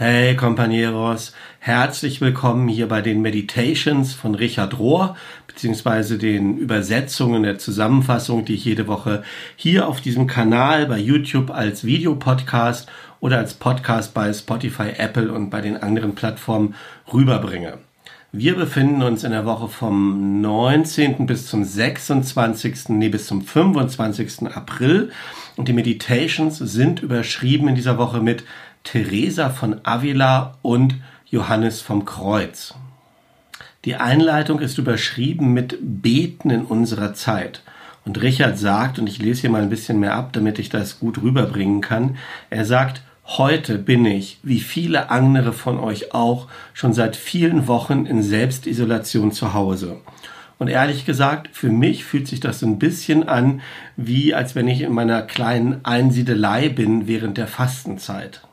Hey 0.00 0.36
Companeros, 0.36 1.32
herzlich 1.58 2.20
willkommen 2.20 2.68
hier 2.68 2.86
bei 2.86 3.00
den 3.00 3.20
Meditations 3.20 4.14
von 4.14 4.36
Richard 4.36 4.78
Rohr, 4.78 5.16
beziehungsweise 5.48 6.18
den 6.18 6.56
Übersetzungen 6.56 7.42
der 7.42 7.58
Zusammenfassung, 7.58 8.44
die 8.44 8.54
ich 8.54 8.64
jede 8.64 8.86
Woche 8.86 9.24
hier 9.56 9.88
auf 9.88 10.00
diesem 10.00 10.28
Kanal 10.28 10.86
bei 10.86 10.98
YouTube 10.98 11.50
als 11.50 11.82
Videopodcast 11.82 12.88
oder 13.18 13.38
als 13.38 13.54
Podcast 13.54 14.14
bei 14.14 14.32
Spotify, 14.32 14.90
Apple 14.96 15.32
und 15.32 15.50
bei 15.50 15.60
den 15.62 15.76
anderen 15.76 16.14
Plattformen 16.14 16.76
rüberbringe. 17.12 17.78
Wir 18.30 18.54
befinden 18.54 19.02
uns 19.02 19.24
in 19.24 19.32
der 19.32 19.46
Woche 19.46 19.68
vom 19.68 20.40
19. 20.42 21.26
bis 21.26 21.48
zum 21.48 21.64
26. 21.64 22.90
nee, 22.90 23.08
bis 23.08 23.26
zum 23.26 23.42
25. 23.42 24.54
April 24.54 25.10
und 25.56 25.66
die 25.66 25.72
Meditations 25.72 26.58
sind 26.58 27.02
überschrieben 27.02 27.66
in 27.66 27.74
dieser 27.74 27.98
Woche 27.98 28.20
mit 28.20 28.44
Teresa 28.90 29.50
von 29.50 29.82
Avila 29.82 30.56
und 30.62 30.94
Johannes 31.26 31.82
vom 31.82 32.06
Kreuz. 32.06 32.74
Die 33.84 33.96
Einleitung 33.96 34.60
ist 34.60 34.78
überschrieben 34.78 35.52
mit 35.52 35.76
Beten 35.82 36.48
in 36.48 36.62
unserer 36.62 37.12
Zeit. 37.12 37.60
Und 38.06 38.22
Richard 38.22 38.56
sagt, 38.56 38.98
und 38.98 39.06
ich 39.06 39.18
lese 39.18 39.42
hier 39.42 39.50
mal 39.50 39.60
ein 39.60 39.68
bisschen 39.68 40.00
mehr 40.00 40.14
ab, 40.14 40.32
damit 40.32 40.58
ich 40.58 40.70
das 40.70 41.00
gut 41.00 41.20
rüberbringen 41.20 41.82
kann, 41.82 42.16
er 42.48 42.64
sagt, 42.64 43.02
heute 43.26 43.76
bin 43.76 44.06
ich, 44.06 44.38
wie 44.42 44.60
viele 44.60 45.10
andere 45.10 45.52
von 45.52 45.78
euch 45.78 46.14
auch, 46.14 46.48
schon 46.72 46.94
seit 46.94 47.14
vielen 47.14 47.66
Wochen 47.66 48.06
in 48.06 48.22
Selbstisolation 48.22 49.32
zu 49.32 49.52
Hause. 49.52 49.98
Und 50.58 50.68
ehrlich 50.68 51.04
gesagt, 51.04 51.50
für 51.52 51.68
mich 51.68 52.06
fühlt 52.06 52.26
sich 52.26 52.40
das 52.40 52.60
so 52.60 52.66
ein 52.66 52.78
bisschen 52.78 53.28
an, 53.28 53.60
wie 53.98 54.32
als 54.32 54.54
wenn 54.54 54.66
ich 54.66 54.80
in 54.80 54.94
meiner 54.94 55.20
kleinen 55.20 55.84
Einsiedelei 55.84 56.70
bin 56.70 57.06
während 57.06 57.36
der 57.36 57.48
Fastenzeit 57.48 58.47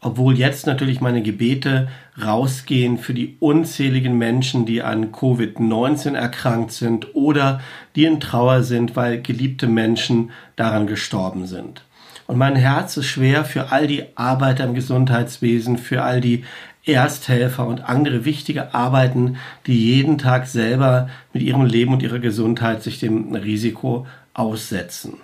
obwohl 0.00 0.38
jetzt 0.38 0.66
natürlich 0.66 1.00
meine 1.00 1.22
Gebete 1.22 1.88
rausgehen 2.22 2.98
für 2.98 3.14
die 3.14 3.36
unzähligen 3.40 4.16
Menschen, 4.16 4.66
die 4.66 4.82
an 4.82 5.12
Covid-19 5.12 6.14
erkrankt 6.14 6.72
sind 6.72 7.14
oder 7.14 7.60
die 7.94 8.04
in 8.04 8.20
Trauer 8.20 8.62
sind, 8.62 8.96
weil 8.96 9.22
geliebte 9.22 9.66
Menschen 9.66 10.30
daran 10.56 10.86
gestorben 10.86 11.46
sind. 11.46 11.82
Und 12.26 12.38
mein 12.38 12.56
Herz 12.56 12.96
ist 12.96 13.06
schwer 13.06 13.44
für 13.44 13.72
all 13.72 13.86
die 13.86 14.04
Arbeiter 14.16 14.64
im 14.64 14.74
Gesundheitswesen, 14.74 15.78
für 15.78 16.02
all 16.02 16.20
die 16.20 16.44
Ersthelfer 16.84 17.66
und 17.66 17.88
andere 17.88 18.24
wichtige 18.24 18.74
Arbeiten, 18.74 19.36
die 19.66 19.96
jeden 19.96 20.18
Tag 20.18 20.46
selber 20.46 21.08
mit 21.32 21.42
ihrem 21.42 21.64
Leben 21.64 21.92
und 21.92 22.02
ihrer 22.02 22.20
Gesundheit 22.20 22.82
sich 22.82 23.00
dem 23.00 23.34
Risiko 23.34 24.06
aussetzen. 24.34 25.14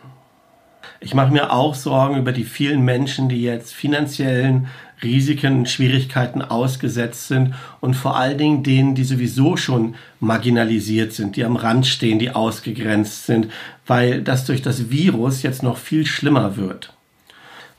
Ich 1.04 1.14
mache 1.14 1.32
mir 1.32 1.52
auch 1.52 1.74
Sorgen 1.74 2.16
über 2.16 2.30
die 2.30 2.44
vielen 2.44 2.82
Menschen, 2.82 3.28
die 3.28 3.42
jetzt 3.42 3.74
finanziellen 3.74 4.68
Risiken 5.02 5.58
und 5.58 5.68
Schwierigkeiten 5.68 6.42
ausgesetzt 6.42 7.26
sind 7.26 7.54
und 7.80 7.94
vor 7.94 8.16
allen 8.16 8.38
Dingen 8.38 8.62
denen, 8.62 8.94
die 8.94 9.02
sowieso 9.02 9.56
schon 9.56 9.96
marginalisiert 10.20 11.12
sind, 11.12 11.34
die 11.34 11.44
am 11.44 11.56
Rand 11.56 11.88
stehen, 11.88 12.20
die 12.20 12.30
ausgegrenzt 12.30 13.26
sind, 13.26 13.48
weil 13.84 14.22
das 14.22 14.44
durch 14.44 14.62
das 14.62 14.90
Virus 14.90 15.42
jetzt 15.42 15.64
noch 15.64 15.76
viel 15.76 16.06
schlimmer 16.06 16.56
wird. 16.56 16.94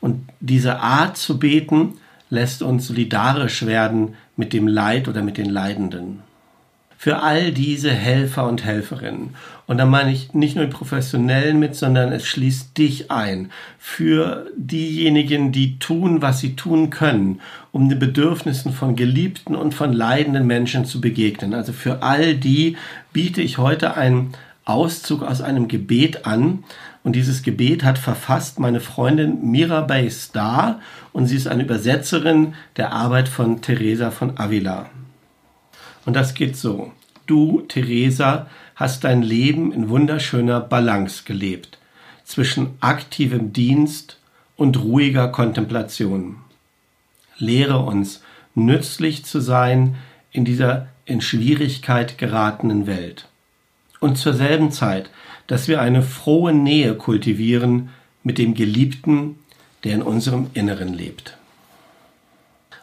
Und 0.02 0.28
diese 0.40 0.80
Art 0.80 1.16
zu 1.16 1.38
beten 1.38 1.94
lässt 2.28 2.62
uns 2.62 2.88
solidarisch 2.88 3.64
werden 3.64 4.16
mit 4.36 4.52
dem 4.52 4.68
Leid 4.68 5.08
oder 5.08 5.22
mit 5.22 5.38
den 5.38 5.48
Leidenden 5.48 6.20
für 7.04 7.22
all 7.22 7.52
diese 7.52 7.90
Helfer 7.90 8.48
und 8.48 8.64
Helferinnen. 8.64 9.34
Und 9.66 9.76
da 9.76 9.84
meine 9.84 10.10
ich 10.10 10.32
nicht 10.32 10.56
nur 10.56 10.64
die 10.64 10.72
Professionellen 10.72 11.58
mit, 11.58 11.76
sondern 11.76 12.12
es 12.12 12.24
schließt 12.24 12.78
dich 12.78 13.10
ein. 13.10 13.50
Für 13.78 14.46
diejenigen, 14.56 15.52
die 15.52 15.78
tun, 15.78 16.22
was 16.22 16.40
sie 16.40 16.56
tun 16.56 16.88
können, 16.88 17.42
um 17.72 17.90
den 17.90 17.98
Bedürfnissen 17.98 18.72
von 18.72 18.96
geliebten 18.96 19.54
und 19.54 19.74
von 19.74 19.92
leidenden 19.92 20.46
Menschen 20.46 20.86
zu 20.86 21.02
begegnen. 21.02 21.52
Also 21.52 21.74
für 21.74 22.02
all 22.02 22.36
die 22.36 22.78
biete 23.12 23.42
ich 23.42 23.58
heute 23.58 23.98
einen 23.98 24.32
Auszug 24.64 25.24
aus 25.24 25.42
einem 25.42 25.68
Gebet 25.68 26.24
an. 26.24 26.64
Und 27.02 27.16
dieses 27.16 27.42
Gebet 27.42 27.84
hat 27.84 27.98
verfasst 27.98 28.58
meine 28.58 28.80
Freundin 28.80 29.50
Mirabai 29.50 30.08
Star 30.08 30.80
und 31.12 31.26
sie 31.26 31.36
ist 31.36 31.48
eine 31.48 31.64
Übersetzerin 31.64 32.54
der 32.78 32.94
Arbeit 32.94 33.28
von 33.28 33.60
Teresa 33.60 34.10
von 34.10 34.38
Avila. 34.38 34.86
Und 36.04 36.14
das 36.14 36.34
geht 36.34 36.56
so. 36.56 36.92
Du, 37.26 37.62
Theresa, 37.62 38.48
hast 38.74 39.04
dein 39.04 39.22
Leben 39.22 39.72
in 39.72 39.88
wunderschöner 39.88 40.60
Balance 40.60 41.22
gelebt 41.24 41.78
zwischen 42.24 42.76
aktivem 42.80 43.52
Dienst 43.52 44.18
und 44.56 44.82
ruhiger 44.82 45.28
Kontemplation. 45.28 46.36
Lehre 47.36 47.78
uns, 47.80 48.22
nützlich 48.54 49.24
zu 49.24 49.40
sein 49.40 49.96
in 50.30 50.44
dieser 50.44 50.88
in 51.06 51.20
Schwierigkeit 51.20 52.16
geratenen 52.18 52.86
Welt. 52.86 53.28
Und 54.00 54.16
zur 54.16 54.32
selben 54.32 54.70
Zeit, 54.70 55.10
dass 55.46 55.68
wir 55.68 55.80
eine 55.80 56.02
frohe 56.02 56.54
Nähe 56.54 56.94
kultivieren 56.94 57.90
mit 58.22 58.38
dem 58.38 58.54
Geliebten, 58.54 59.38
der 59.82 59.94
in 59.94 60.02
unserem 60.02 60.50
Inneren 60.54 60.94
lebt. 60.94 61.36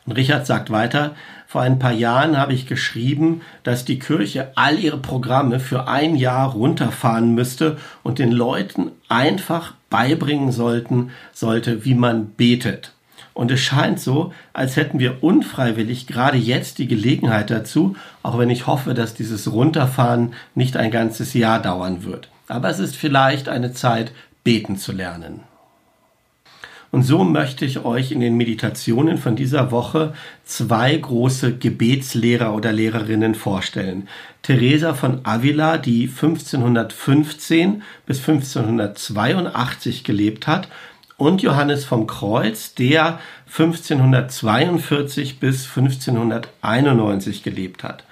Und 0.06 0.14
Richard 0.14 0.46
sagt 0.46 0.70
weiter, 0.70 1.16
vor 1.52 1.64
ein 1.64 1.80
paar 1.80 1.92
Jahren 1.92 2.38
habe 2.38 2.54
ich 2.54 2.66
geschrieben, 2.66 3.42
dass 3.64 3.84
die 3.84 4.00
Kirche 4.00 4.54
all 4.56 4.80
ihre 4.80 5.00
Programme 5.00 5.60
für 5.60 5.90
ein 5.90 6.16
Jahr 6.16 6.54
runterfahren 6.54 7.36
müsste 7.36 7.76
und 8.04 8.20
den 8.20 8.32
Leuten 8.32 8.92
einfach 9.10 9.74
beibringen 9.90 10.54
sollten, 10.54 11.12
sollte, 11.34 11.84
wie 11.84 11.94
man 11.94 12.28
betet. 12.28 12.94
Und 13.34 13.52
es 13.52 13.60
scheint 13.60 14.00
so, 14.00 14.32
als 14.54 14.78
hätten 14.78 15.00
wir 15.00 15.26
unfreiwillig 15.26 16.08
gerade 16.08 16.38
jetzt 16.38 16.78
die 16.78 16.88
Gelegenheit 16.88 17.50
dazu, 17.50 17.98
auch 18.24 18.38
wenn 18.38 18.50
ich 18.50 18.66
hoffe, 18.66 18.94
dass 18.94 19.14
dieses 19.14 19.52
Runterfahren 19.52 20.32
nicht 20.56 20.78
ein 20.78 20.90
ganzes 20.90 21.34
Jahr 21.34 21.62
dauern 21.62 22.06
wird. 22.06 22.30
Aber 22.48 22.70
es 22.70 22.80
ist 22.80 22.96
vielleicht 22.96 23.50
eine 23.50 23.74
Zeit, 23.74 24.14
beten 24.46 24.78
zu 24.78 24.94
lernen. 24.94 25.42
Und 26.92 27.04
so 27.04 27.24
möchte 27.24 27.64
ich 27.64 27.86
euch 27.86 28.12
in 28.12 28.20
den 28.20 28.36
Meditationen 28.36 29.18
von 29.18 29.38
dieser 29.38 29.72
Woche 29.72 30.14
zwei 30.44 30.94
große 30.96 31.58
Gebetslehrer 31.58 32.54
oder 32.54 32.74
Lehrerinnen 32.74 33.34
vorstellen. 33.34 34.10
Teresa 34.42 34.94
von 34.94 35.22
Avila, 35.24 35.78
die 35.78 36.08
1515 36.08 37.84
bis 38.06 38.20
1582 38.20 40.04
gelebt 40.04 40.48
hat, 40.48 40.68
und 41.16 41.44
Johannes 41.44 41.86
vom 41.86 42.08
Kreuz, 42.08 42.74
der 42.74 43.20
1542 43.46 45.40
bis 45.40 45.68
1591 45.68 47.44
gelebt 47.44 47.84
hat. 47.84 48.06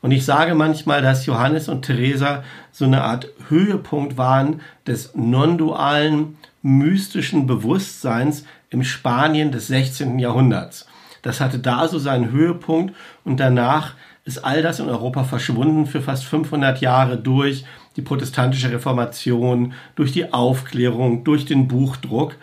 Und 0.00 0.12
ich 0.12 0.24
sage 0.24 0.54
manchmal, 0.54 1.02
dass 1.02 1.26
Johannes 1.26 1.68
und 1.68 1.82
Teresa 1.82 2.42
so 2.72 2.86
eine 2.86 3.02
Art 3.02 3.28
Höhepunkt 3.50 4.16
waren 4.16 4.62
des 4.86 5.14
non-dualen 5.14 6.38
mystischen 6.62 7.46
Bewusstseins 7.46 8.44
im 8.70 8.84
Spanien 8.84 9.52
des 9.52 9.68
16. 9.68 10.18
Jahrhunderts. 10.18 10.86
Das 11.22 11.40
hatte 11.40 11.58
da 11.58 11.88
so 11.88 11.98
seinen 11.98 12.30
Höhepunkt 12.30 12.94
und 13.24 13.40
danach 13.40 13.94
ist 14.24 14.44
all 14.44 14.62
das 14.62 14.78
in 14.78 14.88
Europa 14.88 15.24
verschwunden 15.24 15.86
für 15.86 16.02
fast 16.02 16.24
500 16.24 16.80
Jahre 16.80 17.16
durch 17.16 17.64
die 17.96 18.02
protestantische 18.02 18.70
Reformation, 18.70 19.72
durch 19.96 20.12
die 20.12 20.32
Aufklärung, 20.32 21.24
durch 21.24 21.46
den 21.46 21.66
Buchdruck. 21.66 22.36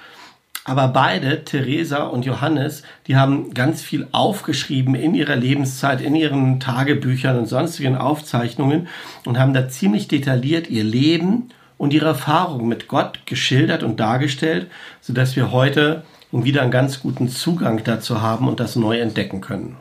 Aber 0.66 0.88
beide, 0.88 1.46
Theresa 1.46 2.06
und 2.06 2.26
Johannes, 2.26 2.82
die 3.06 3.16
haben 3.16 3.54
ganz 3.54 3.84
viel 3.84 4.08
aufgeschrieben 4.12 4.96
in 4.96 5.14
ihrer 5.14 5.36
Lebenszeit, 5.36 6.02
in 6.02 6.16
ihren 6.16 6.60
Tagebüchern 6.60 7.38
und 7.38 7.46
sonstigen 7.46 7.96
Aufzeichnungen 7.96 8.88
und 9.26 9.38
haben 9.38 9.54
da 9.54 9.70
ziemlich 9.70 10.08
detailliert 10.08 10.68
ihr 10.70 10.84
Leben 10.84 11.50
und 11.86 11.94
ihre 11.94 12.08
Erfahrung 12.08 12.68
mit 12.68 12.88
Gott 12.88 13.28
geschildert 13.28 13.84
und 13.84 14.00
dargestellt, 14.00 14.72
sodass 15.02 15.36
wir 15.36 15.52
heute 15.52 16.04
wieder 16.32 16.64
einen 16.64 16.72
ganz 16.72 17.00
guten 17.00 17.30
Zugang 17.30 17.84
dazu 17.84 18.24
haben 18.24 18.48
und 18.48 18.60
das 18.60 18.76
neu 18.76 19.00
entdecken 19.00 19.40
können. 19.40 19.78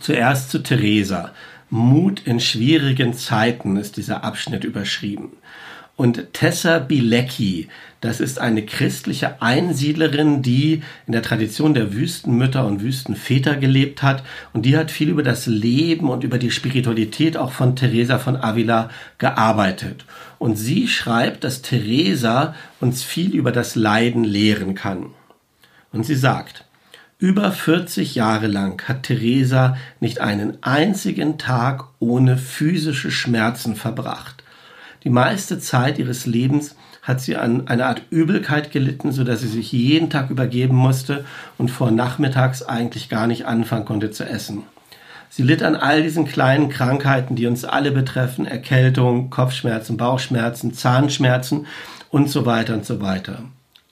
Zuerst 0.00 0.50
zu 0.50 0.58
Theresa. 0.62 1.32
Mut 1.70 2.20
in 2.26 2.38
schwierigen 2.38 3.14
Zeiten 3.14 3.78
ist 3.78 3.96
dieser 3.96 4.24
Abschnitt 4.24 4.62
überschrieben. 4.62 5.30
Und 6.00 6.32
Tessa 6.32 6.78
Bilecki, 6.78 7.68
das 8.00 8.20
ist 8.20 8.38
eine 8.38 8.64
christliche 8.64 9.42
Einsiedlerin, 9.42 10.40
die 10.40 10.82
in 11.06 11.12
der 11.12 11.20
Tradition 11.20 11.74
der 11.74 11.92
Wüstenmütter 11.92 12.64
und 12.64 12.80
Wüstenväter 12.80 13.56
gelebt 13.56 14.02
hat. 14.02 14.22
Und 14.54 14.64
die 14.64 14.78
hat 14.78 14.90
viel 14.90 15.10
über 15.10 15.22
das 15.22 15.44
Leben 15.44 16.08
und 16.08 16.24
über 16.24 16.38
die 16.38 16.52
Spiritualität 16.52 17.36
auch 17.36 17.52
von 17.52 17.76
Teresa 17.76 18.18
von 18.18 18.36
Avila 18.38 18.88
gearbeitet. 19.18 20.06
Und 20.38 20.56
sie 20.56 20.88
schreibt, 20.88 21.44
dass 21.44 21.60
Teresa 21.60 22.54
uns 22.80 23.02
viel 23.02 23.34
über 23.34 23.52
das 23.52 23.74
Leiden 23.74 24.24
lehren 24.24 24.74
kann. 24.74 25.08
Und 25.92 26.06
sie 26.06 26.14
sagt, 26.14 26.64
über 27.18 27.52
40 27.52 28.14
Jahre 28.14 28.46
lang 28.46 28.88
hat 28.88 29.02
Teresa 29.02 29.76
nicht 30.00 30.22
einen 30.22 30.62
einzigen 30.62 31.36
Tag 31.36 31.88
ohne 31.98 32.38
physische 32.38 33.10
Schmerzen 33.10 33.76
verbracht. 33.76 34.42
Die 35.04 35.10
meiste 35.10 35.58
Zeit 35.58 35.98
ihres 35.98 36.26
Lebens 36.26 36.76
hat 37.02 37.20
sie 37.20 37.36
an 37.36 37.68
einer 37.68 37.86
Art 37.86 38.02
Übelkeit 38.10 38.70
gelitten, 38.70 39.12
so 39.12 39.24
dass 39.24 39.40
sie 39.40 39.48
sich 39.48 39.72
jeden 39.72 40.10
Tag 40.10 40.30
übergeben 40.30 40.76
musste 40.76 41.24
und 41.56 41.70
vor 41.70 41.90
nachmittags 41.90 42.62
eigentlich 42.62 43.08
gar 43.08 43.26
nicht 43.26 43.46
anfangen 43.46 43.86
konnte 43.86 44.10
zu 44.10 44.24
essen. 44.24 44.64
Sie 45.30 45.42
litt 45.42 45.62
an 45.62 45.76
all 45.76 46.02
diesen 46.02 46.26
kleinen 46.26 46.68
Krankheiten, 46.68 47.36
die 47.36 47.46
uns 47.46 47.64
alle 47.64 47.92
betreffen, 47.92 48.46
Erkältung, 48.46 49.30
Kopfschmerzen, 49.30 49.96
Bauchschmerzen, 49.96 50.74
Zahnschmerzen 50.74 51.66
und 52.10 52.28
so 52.28 52.44
weiter 52.46 52.74
und 52.74 52.84
so 52.84 53.00
weiter. 53.00 53.44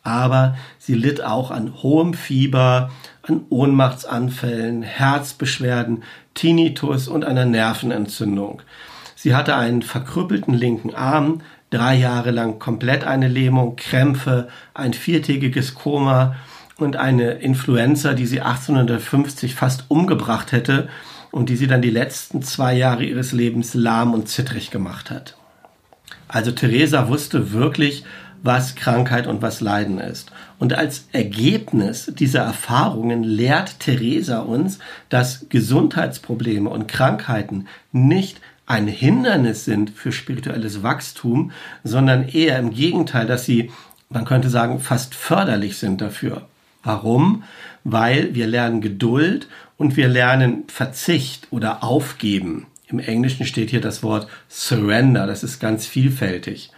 Aber 0.02 0.56
sie 0.78 0.94
litt 0.94 1.22
auch 1.22 1.50
an 1.50 1.82
hohem 1.82 2.14
Fieber, 2.14 2.90
an 3.22 3.42
Ohnmachtsanfällen, 3.50 4.82
Herzbeschwerden, 4.82 6.02
Tinnitus 6.34 7.08
und 7.08 7.24
einer 7.24 7.44
Nervenentzündung. 7.44 8.62
Sie 9.20 9.34
hatte 9.34 9.56
einen 9.56 9.82
verkrüppelten 9.82 10.54
linken 10.54 10.94
Arm, 10.94 11.40
drei 11.70 11.96
Jahre 11.96 12.30
lang 12.30 12.60
komplett 12.60 13.02
eine 13.02 13.26
Lähmung, 13.26 13.74
Krämpfe, 13.74 14.46
ein 14.74 14.92
viertägiges 14.92 15.74
Koma 15.74 16.36
und 16.76 16.94
eine 16.94 17.32
Influenza, 17.32 18.14
die 18.14 18.26
sie 18.26 18.42
1850 18.42 19.56
fast 19.56 19.86
umgebracht 19.88 20.52
hätte 20.52 20.88
und 21.32 21.48
die 21.48 21.56
sie 21.56 21.66
dann 21.66 21.82
die 21.82 21.90
letzten 21.90 22.42
zwei 22.42 22.74
Jahre 22.74 23.02
ihres 23.02 23.32
Lebens 23.32 23.74
lahm 23.74 24.14
und 24.14 24.28
zittrig 24.28 24.70
gemacht 24.70 25.10
hat. 25.10 25.36
Also 26.28 26.52
Theresa 26.52 27.08
wusste 27.08 27.50
wirklich, 27.52 28.04
was 28.44 28.76
Krankheit 28.76 29.26
und 29.26 29.42
was 29.42 29.60
Leiden 29.60 29.98
ist. 29.98 30.30
Und 30.60 30.74
als 30.74 31.08
Ergebnis 31.10 32.12
dieser 32.16 32.42
Erfahrungen 32.42 33.24
lehrt 33.24 33.80
Theresa 33.80 34.38
uns, 34.38 34.78
dass 35.08 35.46
Gesundheitsprobleme 35.48 36.70
und 36.70 36.86
Krankheiten 36.86 37.66
nicht 37.90 38.40
ein 38.68 38.86
Hindernis 38.86 39.64
sind 39.64 39.88
für 39.88 40.12
spirituelles 40.12 40.82
Wachstum, 40.82 41.52
sondern 41.84 42.28
eher 42.28 42.58
im 42.58 42.70
Gegenteil, 42.70 43.26
dass 43.26 43.46
sie, 43.46 43.70
man 44.10 44.26
könnte 44.26 44.50
sagen, 44.50 44.78
fast 44.78 45.14
förderlich 45.14 45.78
sind 45.78 46.02
dafür. 46.02 46.46
Warum? 46.82 47.44
Weil 47.82 48.34
wir 48.34 48.46
lernen 48.46 48.82
Geduld 48.82 49.48
und 49.78 49.96
wir 49.96 50.06
lernen 50.06 50.64
Verzicht 50.68 51.48
oder 51.50 51.82
Aufgeben. 51.82 52.66
Im 52.88 52.98
Englischen 52.98 53.46
steht 53.46 53.70
hier 53.70 53.80
das 53.80 54.02
Wort 54.02 54.28
Surrender, 54.50 55.26
das 55.26 55.42
ist 55.42 55.60
ganz 55.60 55.86
vielfältig. 55.86 56.70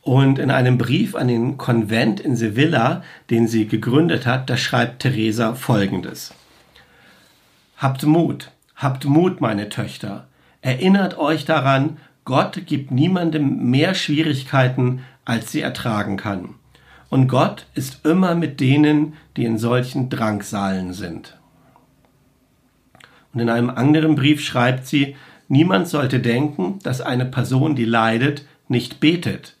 Und 0.00 0.38
in 0.38 0.50
einem 0.50 0.78
Brief 0.78 1.14
an 1.14 1.28
den 1.28 1.58
Konvent 1.58 2.20
in 2.20 2.36
Sevilla, 2.36 3.04
den 3.28 3.48
sie 3.48 3.68
gegründet 3.68 4.24
hat, 4.24 4.48
da 4.48 4.56
schreibt 4.56 5.02
Teresa 5.02 5.54
Folgendes. 5.54 6.32
Habt 7.76 8.02
Mut, 8.04 8.50
habt 8.76 9.04
Mut, 9.04 9.42
meine 9.42 9.68
Töchter. 9.68 10.26
Erinnert 10.62 11.18
euch 11.18 11.44
daran, 11.44 11.98
Gott 12.24 12.66
gibt 12.66 12.92
niemandem 12.92 13.70
mehr 13.70 13.94
Schwierigkeiten, 13.94 15.00
als 15.24 15.52
sie 15.52 15.60
ertragen 15.60 16.16
kann. 16.16 16.54
Und 17.10 17.28
Gott 17.28 17.66
ist 17.74 18.06
immer 18.06 18.34
mit 18.34 18.60
denen, 18.60 19.14
die 19.36 19.44
in 19.44 19.58
solchen 19.58 20.08
Drangsalen 20.08 20.94
sind. 20.94 21.36
Und 23.34 23.40
in 23.40 23.50
einem 23.50 23.70
anderen 23.70 24.14
Brief 24.14 24.42
schreibt 24.42 24.86
sie, 24.86 25.16
niemand 25.48 25.88
sollte 25.88 26.20
denken, 26.20 26.78
dass 26.82 27.00
eine 27.00 27.26
Person, 27.26 27.74
die 27.74 27.84
leidet, 27.84 28.46
nicht 28.68 29.00
betet. 29.00 29.56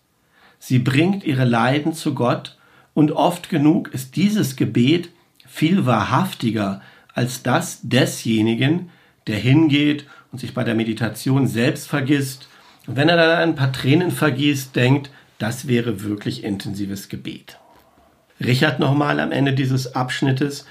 Sie 0.58 0.78
bringt 0.78 1.24
ihre 1.24 1.44
Leiden 1.44 1.92
zu 1.92 2.14
Gott 2.14 2.56
und 2.94 3.10
oft 3.10 3.48
genug 3.48 3.92
ist 3.92 4.14
dieses 4.16 4.56
Gebet 4.56 5.10
viel 5.46 5.84
wahrhaftiger 5.84 6.80
als 7.12 7.42
das 7.42 7.80
desjenigen, 7.82 8.90
der 9.26 9.36
hingeht 9.36 10.06
und 10.32 10.38
sich 10.38 10.54
bei 10.54 10.64
der 10.64 10.74
Meditation 10.74 11.46
selbst 11.46 11.88
vergisst 11.88 12.48
und 12.86 12.96
wenn 12.96 13.08
er 13.08 13.16
dann 13.16 13.38
ein 13.38 13.54
paar 13.54 13.72
Tränen 13.72 14.10
vergießt, 14.10 14.74
denkt, 14.74 15.10
das 15.38 15.68
wäre 15.68 16.02
wirklich 16.02 16.44
intensives 16.44 17.08
Gebet. 17.08 17.58
Richard 18.40 18.80
nochmal 18.80 19.20
am 19.20 19.32
Ende 19.32 19.52
dieses 19.52 19.94
Abschnittes, 19.94 20.66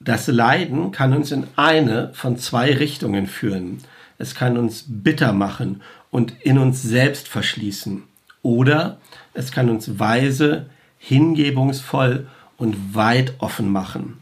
das 0.00 0.26
Leiden 0.26 0.92
kann 0.92 1.14
uns 1.14 1.30
in 1.30 1.46
eine 1.56 2.10
von 2.14 2.36
zwei 2.38 2.72
Richtungen 2.72 3.26
führen. 3.26 3.78
Es 4.18 4.34
kann 4.34 4.56
uns 4.56 4.86
bitter 4.88 5.32
machen 5.32 5.82
und 6.10 6.32
in 6.40 6.58
uns 6.58 6.82
selbst 6.82 7.28
verschließen. 7.28 8.02
Oder 8.42 8.98
es 9.34 9.52
kann 9.52 9.68
uns 9.68 9.98
weise, 9.98 10.66
hingebungsvoll 10.98 12.26
und 12.56 12.94
weit 12.94 13.34
offen 13.38 13.70
machen. 13.70 14.18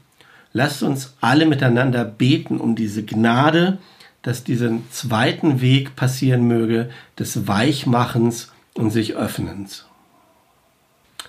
Lasst 0.52 0.82
uns 0.82 1.14
alle 1.20 1.46
miteinander 1.46 2.04
beten 2.04 2.58
um 2.58 2.74
diese 2.74 3.04
Gnade, 3.04 3.78
dass 4.22 4.44
diesen 4.44 4.90
zweiten 4.90 5.60
Weg 5.60 5.96
passieren 5.96 6.46
möge, 6.46 6.90
des 7.18 7.46
Weichmachens 7.46 8.52
und 8.74 8.90
sich 8.90 9.14
Öffnens. 9.14 9.86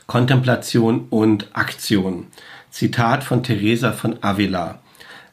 Kontemplation 0.08 1.08
und 1.10 1.50
Aktion. 1.54 2.28
Zitat 2.72 3.24
von 3.24 3.44
Teresa 3.44 3.92
von 3.92 4.24
Avila. 4.24 4.80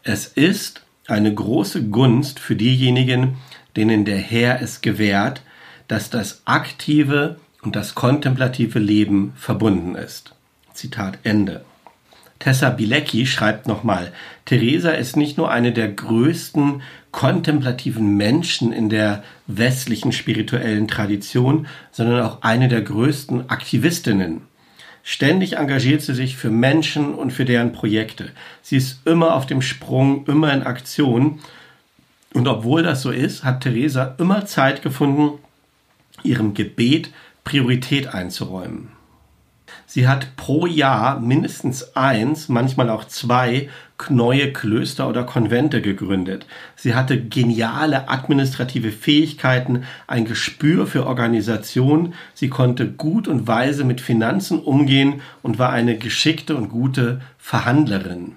Es 0.03 0.27
ist 0.27 0.83
eine 1.07 1.33
große 1.33 1.89
Gunst 1.89 2.39
für 2.39 2.57
diejenigen, 2.57 3.37
denen 3.77 4.05
der 4.05 4.19
Herr 4.19 4.61
es 4.61 4.81
gewährt, 4.81 5.43
dass 5.89 6.11
das 6.11 6.43
aktive 6.45 7.37
und 7.63 7.77
das 7.77 7.95
kontemplative 7.95 8.79
Leben 8.79 9.33
verbunden 9.37 9.95
ist. 9.95 10.35
Zitat 10.73 11.19
Ende. 11.23 11.65
Tessa 12.39 12.71
Bilecki 12.71 13.27
schreibt 13.27 13.67
nochmal, 13.67 14.13
Theresa 14.45 14.91
ist 14.91 15.17
nicht 15.17 15.39
nur 15.39 15.51
eine 15.51 15.73
der 15.73 15.89
größten 15.89 16.83
kontemplativen 17.11 18.17
Menschen 18.17 18.73
in 18.73 18.91
der 18.91 19.25
westlichen 19.47 20.13
spirituellen 20.13 20.87
Tradition, 20.87 21.67
sondern 21.91 22.23
auch 22.23 22.43
eine 22.43 22.69
der 22.69 22.83
größten 22.83 23.49
Aktivistinnen. 23.49 24.43
Ständig 25.03 25.57
engagiert 25.57 26.03
sie 26.03 26.15
sich 26.15 26.37
für 26.37 26.51
Menschen 26.51 27.15
und 27.15 27.33
für 27.33 27.45
deren 27.45 27.73
Projekte. 27.73 28.31
Sie 28.61 28.77
ist 28.77 29.07
immer 29.07 29.35
auf 29.35 29.47
dem 29.47 29.63
Sprung, 29.63 30.27
immer 30.27 30.53
in 30.53 30.65
Aktion. 30.65 31.39
Und 32.35 32.49
obwohl 32.49 32.83
das 32.83 33.03
so 33.03 33.13
ist, 33.13 33.45
hat 33.45 33.63
Theresa 33.63 34.17
immer 34.19 34.47
Zeit 34.47 34.83
gefunden, 34.83 35.39
ihrem 36.25 36.55
Gebet 36.55 37.11
Priorität 37.45 38.09
einzuräumen. 38.09 38.96
Sie 39.85 40.09
hat 40.09 40.37
pro 40.37 40.67
Jahr 40.67 41.21
mindestens 41.21 41.97
eins, 41.97 42.49
manchmal 42.49 42.91
auch 42.91 43.05
zwei 43.05 43.69
neue 44.11 44.53
Klöster 44.53 45.09
oder 45.09 45.25
Konvente 45.25 45.81
gegründet. 45.81 46.47
Sie 46.77 46.95
hatte 46.95 47.21
geniale 47.21 48.09
administrative 48.09 48.93
Fähigkeiten, 48.93 49.85
ein 50.07 50.25
Gespür 50.25 50.87
für 50.87 51.07
Organisation. 51.07 52.15
Sie 52.35 52.49
konnte 52.49 52.89
gut 52.89 53.27
und 53.27 53.47
weise 53.47 53.85
mit 53.85 54.01
Finanzen 54.01 54.61
umgehen 54.61 55.23
und 55.43 55.59
war 55.59 55.71
eine 55.71 55.97
geschickte 55.97 56.57
und 56.57 56.69
gute 56.69 57.21
Verhandlerin. 57.39 58.33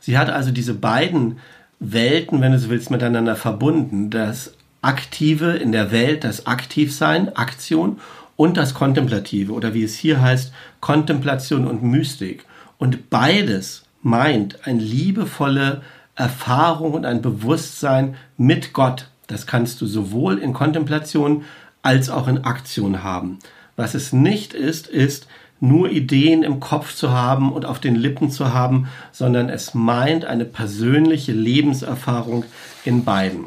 Sie 0.00 0.18
hat 0.18 0.30
also 0.30 0.52
diese 0.52 0.74
beiden 0.74 1.38
Welten, 1.78 2.40
wenn 2.40 2.52
du 2.52 2.58
so 2.58 2.70
willst, 2.70 2.90
miteinander 2.90 3.36
verbunden. 3.36 4.10
Das 4.10 4.54
Aktive 4.82 5.56
in 5.56 5.72
der 5.72 5.90
Welt, 5.90 6.24
das 6.24 6.46
Aktivsein, 6.46 7.34
Aktion 7.36 7.98
und 8.36 8.56
das 8.56 8.74
Kontemplative 8.74 9.52
oder 9.52 9.74
wie 9.74 9.82
es 9.82 9.96
hier 9.96 10.20
heißt, 10.20 10.52
Kontemplation 10.80 11.66
und 11.66 11.82
Mystik. 11.82 12.44
Und 12.78 13.10
beides 13.10 13.84
meint 14.02 14.66
eine 14.66 14.80
liebevolle 14.80 15.82
Erfahrung 16.14 16.94
und 16.94 17.04
ein 17.04 17.22
Bewusstsein 17.22 18.16
mit 18.36 18.72
Gott. 18.72 19.08
Das 19.26 19.46
kannst 19.46 19.80
du 19.80 19.86
sowohl 19.86 20.38
in 20.38 20.52
Kontemplation 20.52 21.44
als 21.82 22.10
auch 22.10 22.28
in 22.28 22.44
Aktion 22.44 23.02
haben. 23.02 23.38
Was 23.76 23.94
es 23.94 24.12
nicht 24.12 24.54
ist, 24.54 24.86
ist 24.86 25.26
nur 25.60 25.90
Ideen 25.90 26.42
im 26.42 26.60
Kopf 26.60 26.94
zu 26.94 27.10
haben 27.10 27.52
und 27.52 27.64
auf 27.64 27.78
den 27.78 27.96
Lippen 27.96 28.30
zu 28.30 28.52
haben, 28.52 28.88
sondern 29.12 29.48
es 29.48 29.74
meint 29.74 30.24
eine 30.24 30.44
persönliche 30.44 31.32
Lebenserfahrung 31.32 32.44
in 32.84 33.04
beiden. 33.04 33.46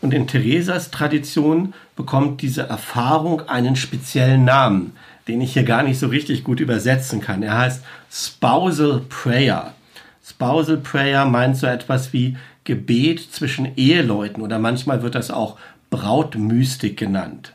Und 0.00 0.14
in 0.14 0.26
Theresas 0.26 0.90
Tradition 0.90 1.74
bekommt 1.96 2.42
diese 2.42 2.62
Erfahrung 2.62 3.48
einen 3.48 3.74
speziellen 3.74 4.44
Namen, 4.44 4.92
den 5.26 5.40
ich 5.40 5.54
hier 5.54 5.64
gar 5.64 5.82
nicht 5.82 5.98
so 5.98 6.06
richtig 6.06 6.44
gut 6.44 6.60
übersetzen 6.60 7.20
kann. 7.20 7.42
Er 7.42 7.58
heißt 7.58 7.84
Spousal 8.10 9.02
Prayer. 9.08 9.74
Spousal 10.24 10.76
Prayer 10.76 11.24
meint 11.26 11.56
so 11.56 11.66
etwas 11.66 12.12
wie 12.12 12.36
Gebet 12.64 13.20
zwischen 13.32 13.76
Eheleuten 13.76 14.42
oder 14.42 14.58
manchmal 14.58 15.02
wird 15.02 15.14
das 15.14 15.30
auch 15.30 15.56
Brautmystik 15.90 16.96
genannt. 16.96 17.54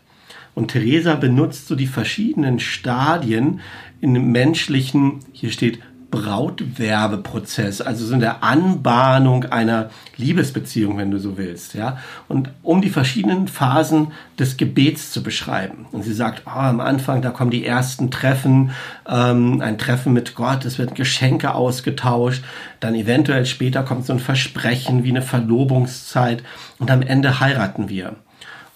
Und 0.56 0.70
Theresa 0.70 1.16
benutzt 1.16 1.68
so 1.68 1.76
die 1.76 1.88
verschiedenen 1.88 2.60
Stadien 2.60 3.62
in 4.02 4.32
menschlichen, 4.32 5.20
hier 5.32 5.52
steht 5.52 5.80
Brautwerbeprozess, 6.14 7.82
also 7.82 8.06
so 8.06 8.14
in 8.14 8.20
der 8.20 8.44
Anbahnung 8.44 9.46
einer 9.46 9.90
Liebesbeziehung, 10.16 11.00
wenn 11.00 11.10
du 11.10 11.18
so 11.18 11.40
willst, 11.40 11.74
ja, 11.74 11.98
und 12.28 12.52
um 12.62 12.84
die 12.84 12.92
verschiedenen 12.92 13.48
Phasen 13.48 14.12
des 14.38 14.58
Gebets 14.58 15.12
zu 15.12 15.24
beschreiben. 15.24 15.88
Und 15.92 16.04
sie 16.04 16.14
sagt, 16.14 16.44
oh, 16.46 16.52
am 16.52 16.82
Anfang, 16.82 17.24
da 17.24 17.32
kommen 17.32 17.50
die 17.50 17.66
ersten 17.66 18.12
Treffen, 18.12 18.74
ähm, 19.10 19.60
ein 19.62 19.80
Treffen 19.80 20.14
mit 20.14 20.36
Gott, 20.36 20.66
es 20.66 20.78
werden 20.78 20.94
Geschenke 20.94 21.56
ausgetauscht, 21.56 22.44
dann 22.80 22.94
eventuell 22.94 23.48
später 23.48 23.82
kommt 23.82 24.06
so 24.06 24.14
ein 24.14 24.20
Versprechen 24.20 25.04
wie 25.04 25.10
eine 25.10 25.24
Verlobungszeit 25.24 26.44
und 26.78 26.92
am 26.92 27.02
Ende 27.02 27.40
heiraten 27.40 27.90
wir. 27.90 28.18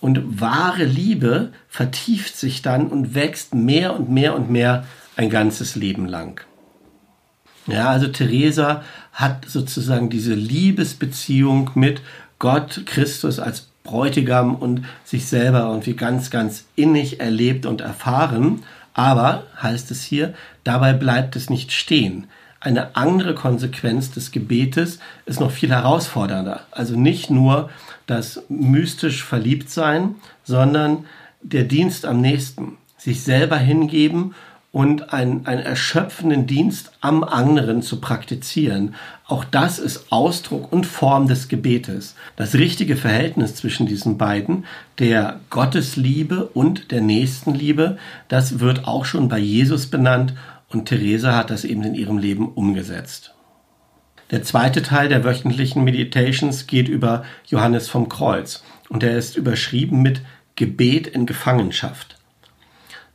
Und 0.01 0.41
wahre 0.41 0.86
Liebe 0.86 1.51
vertieft 1.70 2.36
sich 2.36 2.63
dann 2.63 2.88
und 2.88 3.13
wächst 3.13 3.53
mehr 3.53 3.96
und 3.96 4.10
mehr 4.10 4.36
und 4.36 4.50
mehr 4.50 4.86
ein 5.15 5.29
ganzes 5.29 5.75
Leben 5.75 6.08
lang. 6.08 6.41
Ja, 7.68 7.90
also 7.90 8.08
Theresa 8.08 8.84
hat 9.12 9.46
sozusagen 9.48 10.10
diese 10.10 10.34
Liebesbeziehung 10.34 11.72
mit 11.76 12.02
Gott, 12.40 12.84
Christus 12.86 13.40
als 13.40 13.68
Bräutigam 13.84 14.56
und 14.56 14.86
sich 15.04 15.28
selber 15.28 15.62
irgendwie 15.70 15.96
ganz, 15.96 16.30
ganz 16.30 16.66
innig 16.76 17.20
erlebt 17.20 17.66
und 17.66 17.82
erfahren. 17.82 18.64
Aber, 18.94 19.44
heißt 19.62 19.92
es 19.92 20.04
hier, 20.04 20.34
dabei 20.64 20.94
bleibt 20.94 21.36
es 21.36 21.50
nicht 21.50 21.72
stehen. 21.72 22.28
Eine 22.60 22.96
andere 22.96 23.36
Konsequenz 23.36 24.12
des 24.12 24.32
Gebetes 24.32 25.00
ist 25.26 25.40
noch 25.40 25.52
viel 25.52 25.70
herausfordernder. 25.70 26.62
Also 26.72 26.98
nicht 26.98 27.30
nur 27.30 27.70
das 28.08 28.44
mystisch 28.50 29.24
Verliebtsein, 29.24 30.16
sondern 30.44 31.06
der 31.42 31.64
Dienst 31.64 32.06
am 32.06 32.22
nächsten. 32.22 32.78
Sich 32.98 33.24
selber 33.24 33.58
hingeben 33.58 34.34
und 34.77 35.12
einen, 35.12 35.48
einen 35.48 35.63
erschöpfenden 35.63 36.46
Dienst 36.46 36.91
am 37.01 37.24
anderen 37.24 37.81
zu 37.81 38.00
praktizieren. 38.00 38.93
Auch 39.25 39.43
das 39.43 39.79
ist 39.79 40.12
Ausdruck 40.12 40.72
und 40.72 40.86
Form 40.86 41.27
des 41.27 41.48
Gebetes. 41.48 42.13
Das 42.36 42.53
richtige 42.53 42.96
Verhältnis 42.96 43.55
zwischen 43.55 43.88
diesen 43.88 44.19
beiden, 44.19 44.65
der 45.00 45.39
Gottesliebe 45.50 46.46
und 46.46 46.91
der 46.91 47.01
Nächstenliebe, 47.01 47.98
das 48.27 48.60
wird 48.60 48.88
auch 48.88 49.05
schon 49.05 49.29
bei 49.29 49.39
Jesus 49.39 49.88
benannt 49.88 50.36
und 50.69 50.86
Theresa 50.86 51.36
hat 51.36 51.50
das 51.50 51.63
eben 51.63 51.81
in 51.81 51.96
ihrem 51.96 52.19
Leben 52.19 52.48
umgesetzt. 52.48 53.34
Der 54.29 54.43
zweite 54.43 54.84
Teil 54.84 55.10
der 55.10 55.24
wöchentlichen 55.24 55.84
Meditations 55.84 56.67
geht 56.67 56.88
über 56.88 57.25
Johannes 57.48 57.89
vom 57.89 58.10
Kreuz 58.10 58.62
und 58.89 59.01
er 59.01 59.17
ist 59.17 59.38
überschrieben 59.38 60.03
mit 60.03 60.22
Gebet 60.55 61.07
in 61.07 61.25
Gefangenschaft. 61.25 62.17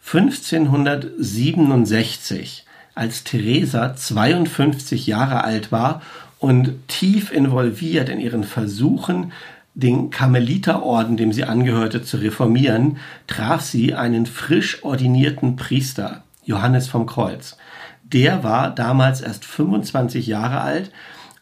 1567, 0.04 2.64
als 2.94 3.24
Theresa 3.24 3.96
52 3.96 5.06
Jahre 5.06 5.44
alt 5.44 5.72
war 5.72 6.02
und 6.38 6.88
tief 6.88 7.32
involviert 7.32 8.08
in 8.08 8.20
ihren 8.20 8.44
Versuchen, 8.44 9.32
den 9.74 10.10
Karmeliterorden, 10.10 11.16
dem 11.16 11.32
sie 11.32 11.44
angehörte, 11.44 12.02
zu 12.02 12.18
reformieren, 12.18 12.98
traf 13.26 13.62
sie 13.62 13.94
einen 13.94 14.26
frisch 14.26 14.84
ordinierten 14.84 15.56
Priester, 15.56 16.24
Johannes 16.44 16.88
vom 16.88 17.06
Kreuz. 17.06 17.56
Der 18.02 18.44
war 18.44 18.74
damals 18.74 19.22
erst 19.22 19.46
25 19.46 20.26
Jahre 20.26 20.60
alt, 20.60 20.90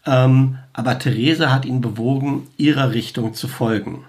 ähm, 0.06 0.58
aber 0.72 0.98
Theresa 0.98 1.52
hat 1.52 1.64
ihn 1.64 1.80
bewogen, 1.80 2.46
ihrer 2.56 2.92
Richtung 2.92 3.34
zu 3.34 3.48
folgen. 3.48 4.04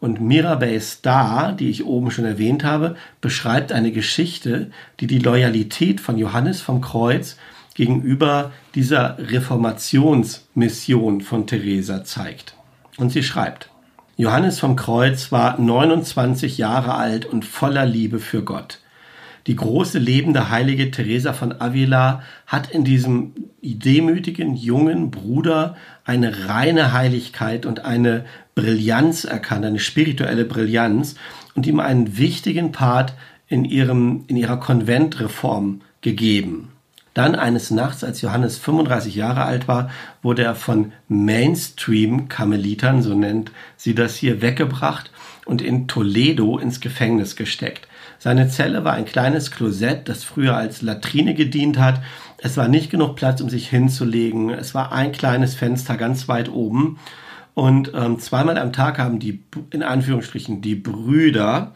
Und 0.00 0.20
Mirabel 0.20 0.80
Star, 0.80 1.52
die 1.52 1.70
ich 1.70 1.84
oben 1.84 2.10
schon 2.10 2.24
erwähnt 2.24 2.64
habe, 2.64 2.96
beschreibt 3.20 3.72
eine 3.72 3.90
Geschichte, 3.90 4.70
die 5.00 5.06
die 5.06 5.18
Loyalität 5.18 6.00
von 6.00 6.18
Johannes 6.18 6.60
vom 6.60 6.80
Kreuz 6.80 7.36
gegenüber 7.74 8.52
dieser 8.74 9.18
Reformationsmission 9.18 11.20
von 11.20 11.46
Theresa 11.46 12.04
zeigt. 12.04 12.54
Und 12.96 13.10
sie 13.10 13.22
schreibt, 13.22 13.70
Johannes 14.16 14.58
vom 14.58 14.74
Kreuz 14.74 15.30
war 15.30 15.60
29 15.60 16.58
Jahre 16.58 16.94
alt 16.94 17.24
und 17.24 17.44
voller 17.44 17.86
Liebe 17.86 18.18
für 18.18 18.42
Gott. 18.42 18.80
Die 19.48 19.56
große 19.56 19.98
lebende 19.98 20.50
heilige 20.50 20.90
Teresa 20.90 21.32
von 21.32 21.58
Avila 21.58 22.22
hat 22.46 22.70
in 22.70 22.84
diesem 22.84 23.32
demütigen 23.62 24.54
jungen 24.54 25.10
Bruder 25.10 25.74
eine 26.04 26.48
reine 26.48 26.92
Heiligkeit 26.92 27.64
und 27.64 27.82
eine 27.82 28.26
Brillanz 28.54 29.24
erkannt, 29.24 29.64
eine 29.64 29.78
spirituelle 29.78 30.44
Brillanz 30.44 31.14
und 31.54 31.66
ihm 31.66 31.80
einen 31.80 32.18
wichtigen 32.18 32.72
Part 32.72 33.14
in, 33.48 33.64
ihrem, 33.64 34.24
in 34.26 34.36
ihrer 34.36 34.58
Konventreform 34.58 35.80
gegeben. 36.02 36.72
Dann 37.14 37.34
eines 37.34 37.70
Nachts, 37.70 38.04
als 38.04 38.20
Johannes 38.20 38.58
35 38.58 39.14
Jahre 39.14 39.44
alt 39.44 39.66
war, 39.66 39.90
wurde 40.20 40.44
er 40.44 40.56
von 40.56 40.92
Mainstream-Karmelitern, 41.08 43.02
so 43.02 43.14
nennt 43.14 43.50
sie 43.78 43.94
das 43.94 44.16
hier, 44.16 44.42
weggebracht 44.42 45.10
und 45.46 45.62
in 45.62 45.88
Toledo 45.88 46.58
ins 46.58 46.80
Gefängnis 46.80 47.34
gesteckt. 47.34 47.87
Seine 48.18 48.48
Zelle 48.48 48.84
war 48.84 48.94
ein 48.94 49.04
kleines 49.04 49.50
Klosett, 49.50 50.08
das 50.08 50.24
früher 50.24 50.56
als 50.56 50.82
Latrine 50.82 51.34
gedient 51.34 51.78
hat. 51.78 52.02
Es 52.38 52.56
war 52.56 52.68
nicht 52.68 52.90
genug 52.90 53.14
Platz, 53.14 53.40
um 53.40 53.48
sich 53.48 53.68
hinzulegen. 53.68 54.50
Es 54.50 54.74
war 54.74 54.92
ein 54.92 55.12
kleines 55.12 55.54
Fenster 55.54 55.96
ganz 55.96 56.28
weit 56.28 56.50
oben. 56.50 56.98
Und 57.54 57.92
ähm, 57.94 58.18
zweimal 58.18 58.58
am 58.58 58.72
Tag 58.72 58.98
haben 58.98 59.18
die, 59.18 59.42
in 59.70 59.82
Anführungsstrichen, 59.82 60.60
die 60.60 60.74
Brüder, 60.74 61.74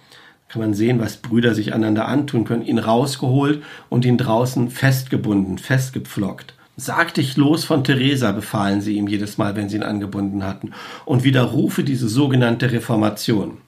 kann 0.49 0.61
man 0.63 0.75
sehen, 0.75 1.01
was 1.01 1.17
Brüder 1.17 1.55
sich 1.55 1.73
einander 1.73 2.07
antun 2.09 2.45
können, 2.45 2.63
ihn 2.65 2.79
rausgeholt 2.79 3.63
und 3.89 4.05
ihn 4.05 4.19
draußen 4.19 4.71
festgebunden, 4.71 5.59
festgepflockt. 5.59 6.55
Sag 6.77 7.15
dich 7.15 7.37
los 7.37 7.65
von 7.65 7.85
Theresa, 7.85 8.33
befahlen 8.33 8.81
sie 8.81 8.97
ihm 8.97 9.07
jedes 9.07 9.39
Mal, 9.39 9.57
wenn 9.57 9.69
sie 9.69 9.77
ihn 9.77 9.83
angebunden 9.83 10.45
hatten, 10.45 10.73
und 11.05 11.25
widerrufe 11.25 11.85
diese 11.85 12.09
sogenannte 12.09 12.71
Reformation. 12.71 13.59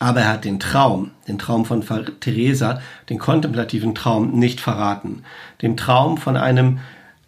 Aber 0.00 0.22
er 0.22 0.28
hat 0.28 0.46
den 0.46 0.58
Traum, 0.58 1.10
den 1.28 1.38
Traum 1.38 1.66
von 1.66 1.84
Theresa, 2.20 2.80
den 3.10 3.18
kontemplativen 3.18 3.94
Traum 3.94 4.32
nicht 4.38 4.60
verraten. 4.60 5.24
Den 5.60 5.76
Traum 5.76 6.16
von 6.16 6.38
einem 6.38 6.80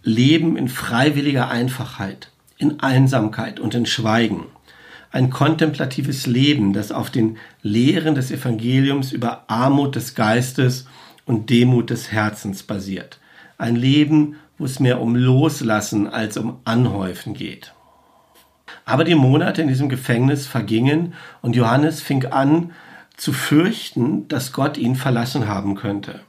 Leben 0.02 0.56
in 0.56 0.68
freiwilliger 0.68 1.50
Einfachheit, 1.50 2.30
in 2.56 2.80
Einsamkeit 2.80 3.60
und 3.60 3.74
in 3.74 3.84
Schweigen. 3.84 4.46
Ein 5.10 5.28
kontemplatives 5.28 6.26
Leben, 6.26 6.72
das 6.72 6.92
auf 6.92 7.10
den 7.10 7.36
Lehren 7.60 8.14
des 8.14 8.30
Evangeliums 8.30 9.12
über 9.12 9.44
Armut 9.48 9.94
des 9.94 10.14
Geistes 10.14 10.86
und 11.26 11.50
Demut 11.50 11.90
des 11.90 12.10
Herzens 12.10 12.62
basiert. 12.62 13.20
Ein 13.58 13.76
Leben, 13.76 14.36
wo 14.56 14.64
es 14.64 14.80
mehr 14.80 15.02
um 15.02 15.14
Loslassen 15.14 16.08
als 16.08 16.38
um 16.38 16.60
Anhäufen 16.64 17.34
geht. 17.34 17.74
Aber 18.84 19.04
die 19.04 19.14
Monate 19.14 19.62
in 19.62 19.68
diesem 19.68 19.88
Gefängnis 19.88 20.46
vergingen 20.46 21.14
und 21.40 21.56
Johannes 21.56 22.00
fing 22.00 22.26
an 22.26 22.72
zu 23.16 23.32
fürchten, 23.32 24.28
dass 24.28 24.52
Gott 24.52 24.76
ihn 24.76 24.96
verlassen 24.96 25.46
haben 25.48 25.74
könnte. 25.74 26.20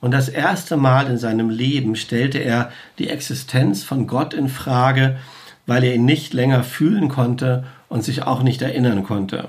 Und 0.00 0.12
das 0.12 0.28
erste 0.28 0.76
Mal 0.76 1.06
in 1.08 1.18
seinem 1.18 1.50
Leben 1.50 1.94
stellte 1.94 2.38
er 2.38 2.72
die 2.98 3.08
Existenz 3.08 3.84
von 3.84 4.06
Gott 4.06 4.32
in 4.34 4.48
Frage, 4.48 5.18
weil 5.66 5.84
er 5.84 5.94
ihn 5.94 6.04
nicht 6.04 6.32
länger 6.32 6.64
fühlen 6.64 7.08
konnte 7.08 7.64
und 7.88 8.02
sich 8.02 8.22
auch 8.22 8.42
nicht 8.42 8.62
erinnern 8.62 9.04
konnte. 9.04 9.48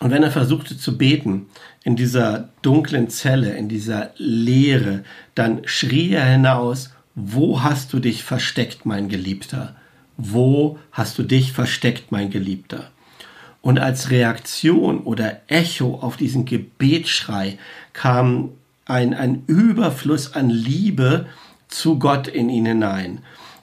Und 0.00 0.10
wenn 0.10 0.24
er 0.24 0.32
versuchte 0.32 0.76
zu 0.76 0.98
beten 0.98 1.46
in 1.84 1.94
dieser 1.94 2.48
dunklen 2.62 3.08
Zelle, 3.08 3.52
in 3.56 3.68
dieser 3.68 4.10
Leere, 4.16 5.04
dann 5.36 5.60
schrie 5.64 6.12
er 6.12 6.24
hinaus, 6.24 6.90
wo 7.14 7.62
hast 7.62 7.92
du 7.92 8.00
dich 8.00 8.24
versteckt, 8.24 8.84
mein 8.84 9.08
Geliebter? 9.08 9.76
Wo 10.16 10.78
hast 10.90 11.18
du 11.18 11.22
dich 11.22 11.52
versteckt, 11.52 12.12
mein 12.12 12.30
Geliebter? 12.30 12.90
Und 13.60 13.78
als 13.78 14.10
Reaktion 14.10 14.98
oder 15.00 15.40
Echo 15.46 15.94
auf 16.00 16.16
diesen 16.16 16.44
Gebetsschrei 16.44 17.58
kam 17.92 18.50
ein, 18.86 19.14
ein 19.14 19.44
Überfluss 19.46 20.34
an 20.34 20.50
Liebe 20.50 21.26
zu 21.68 21.98
Gott 21.98 22.26
in 22.26 22.48
ihn 22.48 22.66
hinein. 22.66 23.20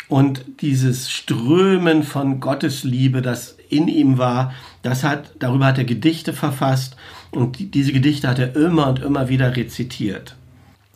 Und 0.07 0.43
dieses 0.61 1.11
Strömen 1.11 2.03
von 2.03 2.39
Gottes 2.39 2.83
Liebe, 2.83 3.21
das 3.21 3.57
in 3.69 3.87
ihm 3.87 4.17
war, 4.17 4.53
das 4.81 5.03
hat, 5.03 5.33
darüber 5.37 5.67
hat 5.67 5.77
er 5.77 5.83
Gedichte 5.83 6.33
verfasst 6.33 6.95
und 7.29 7.75
diese 7.75 7.93
Gedichte 7.93 8.27
hat 8.27 8.39
er 8.39 8.55
immer 8.55 8.87
und 8.87 8.99
immer 8.99 9.29
wieder 9.29 9.55
rezitiert. 9.55 10.35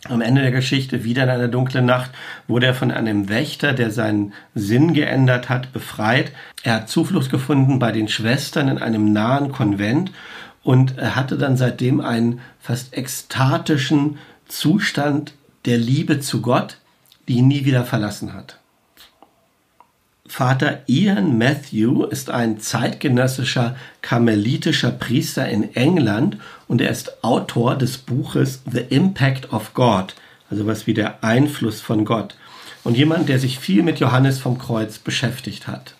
Am 0.08 0.20
Ende 0.20 0.42
der 0.42 0.50
Geschichte, 0.50 1.02
wieder 1.02 1.22
in 1.24 1.30
einer 1.30 1.48
dunklen 1.48 1.86
Nacht, 1.86 2.10
wurde 2.46 2.66
er 2.66 2.74
von 2.74 2.90
einem 2.90 3.30
Wächter, 3.30 3.72
der 3.72 3.90
seinen 3.90 4.34
Sinn 4.54 4.92
geändert 4.92 5.48
hat, 5.48 5.72
befreit. 5.72 6.32
Er 6.62 6.74
hat 6.74 6.90
Zuflucht 6.90 7.30
gefunden 7.30 7.78
bei 7.78 7.90
den 7.90 8.08
Schwestern 8.08 8.68
in 8.68 8.78
einem 8.78 9.12
nahen 9.12 9.50
Konvent 9.50 10.12
und 10.62 10.98
er 10.98 11.16
hatte 11.16 11.38
dann 11.38 11.56
seitdem 11.56 12.00
einen 12.02 12.40
fast 12.60 12.96
ekstatischen 12.96 14.18
Zustand 14.46 15.32
der 15.64 15.78
Liebe 15.78 16.20
zu 16.20 16.42
Gott, 16.42 16.76
die 17.26 17.36
ihn 17.36 17.48
nie 17.48 17.64
wieder 17.64 17.84
verlassen 17.84 18.34
hat. 18.34 18.58
Vater 20.26 20.80
Ian 20.86 21.36
Matthew 21.36 22.04
ist 22.04 22.30
ein 22.30 22.58
zeitgenössischer 22.58 23.76
karmelitischer 24.00 24.90
Priester 24.90 25.46
in 25.48 25.76
England 25.76 26.38
und 26.66 26.80
er 26.80 26.90
ist 26.90 27.22
Autor 27.22 27.76
des 27.76 27.98
Buches 27.98 28.62
The 28.70 28.80
Impact 28.80 29.52
of 29.52 29.74
God, 29.74 30.14
also 30.50 30.66
was 30.66 30.86
wie 30.86 30.94
der 30.94 31.22
Einfluss 31.22 31.82
von 31.82 32.06
Gott 32.06 32.36
und 32.84 32.96
jemand, 32.96 33.28
der 33.28 33.38
sich 33.38 33.58
viel 33.58 33.82
mit 33.82 34.00
Johannes 34.00 34.38
vom 34.38 34.58
Kreuz 34.58 34.98
beschäftigt 34.98 35.66
hat. 35.66 35.94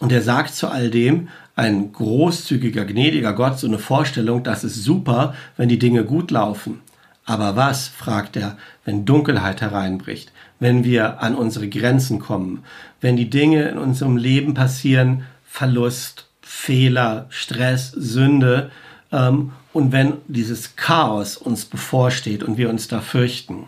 Und 0.00 0.10
er 0.10 0.22
sagt 0.22 0.54
zu 0.54 0.68
all 0.68 0.90
dem, 0.90 1.28
ein 1.54 1.92
großzügiger, 1.92 2.84
gnädiger 2.84 3.32
Gott, 3.34 3.58
so 3.58 3.68
eine 3.68 3.78
Vorstellung, 3.78 4.42
das 4.42 4.64
ist 4.64 4.82
super, 4.82 5.34
wenn 5.56 5.68
die 5.68 5.78
Dinge 5.78 6.04
gut 6.04 6.30
laufen. 6.32 6.80
Aber 7.26 7.56
was, 7.56 7.88
fragt 7.88 8.36
er, 8.36 8.56
wenn 8.84 9.04
Dunkelheit 9.04 9.60
hereinbricht, 9.60 10.32
wenn 10.60 10.84
wir 10.84 11.20
an 11.20 11.34
unsere 11.34 11.68
Grenzen 11.68 12.20
kommen, 12.20 12.62
wenn 13.00 13.16
die 13.16 13.28
Dinge 13.28 13.68
in 13.68 13.78
unserem 13.78 14.16
Leben 14.16 14.54
passieren, 14.54 15.24
Verlust, 15.44 16.28
Fehler, 16.40 17.26
Stress, 17.28 17.90
Sünde 17.90 18.70
ähm, 19.10 19.52
und 19.72 19.90
wenn 19.90 20.14
dieses 20.28 20.76
Chaos 20.76 21.36
uns 21.36 21.64
bevorsteht 21.64 22.44
und 22.44 22.56
wir 22.56 22.70
uns 22.70 22.86
da 22.86 23.00
fürchten. 23.00 23.64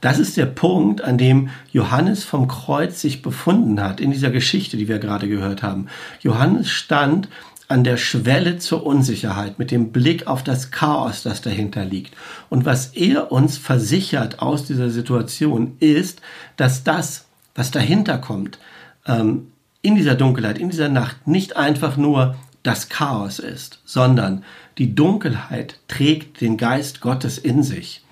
Das 0.00 0.18
ist 0.18 0.36
der 0.36 0.46
Punkt, 0.46 1.02
an 1.02 1.18
dem 1.18 1.50
Johannes 1.70 2.24
vom 2.24 2.48
Kreuz 2.48 3.00
sich 3.00 3.22
befunden 3.22 3.80
hat, 3.80 4.00
in 4.00 4.10
dieser 4.10 4.30
Geschichte, 4.30 4.76
die 4.76 4.88
wir 4.88 4.98
gerade 4.98 5.28
gehört 5.28 5.62
haben. 5.62 5.86
Johannes 6.22 6.70
stand 6.70 7.28
an 7.68 7.84
der 7.84 7.96
Schwelle 7.96 8.58
zur 8.58 8.84
Unsicherheit 8.84 9.58
mit 9.58 9.70
dem 9.70 9.92
Blick 9.92 10.26
auf 10.26 10.42
das 10.42 10.70
Chaos, 10.70 11.22
das 11.22 11.40
dahinter 11.40 11.84
liegt. 11.84 12.14
Und 12.50 12.64
was 12.64 12.88
er 12.88 13.32
uns 13.32 13.58
versichert 13.58 14.40
aus 14.40 14.64
dieser 14.64 14.90
Situation 14.90 15.76
ist, 15.80 16.20
dass 16.56 16.84
das, 16.84 17.26
was 17.54 17.70
dahinter 17.70 18.18
kommt, 18.18 18.58
ähm, 19.06 19.48
in 19.82 19.96
dieser 19.96 20.14
Dunkelheit, 20.14 20.58
in 20.58 20.70
dieser 20.70 20.88
Nacht 20.88 21.26
nicht 21.26 21.56
einfach 21.56 21.96
nur 21.96 22.36
das 22.62 22.88
Chaos 22.88 23.38
ist, 23.38 23.80
sondern 23.84 24.44
die 24.78 24.94
Dunkelheit 24.94 25.78
trägt 25.88 26.40
den 26.40 26.56
Geist 26.56 27.00
Gottes 27.00 27.38
in 27.38 27.62
sich. 27.62 28.04